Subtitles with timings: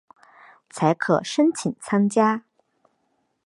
[0.71, 2.43] 才可申请参加